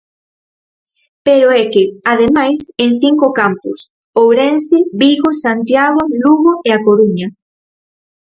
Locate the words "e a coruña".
6.67-7.27